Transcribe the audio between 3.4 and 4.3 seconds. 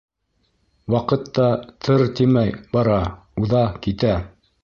уҙа, китә.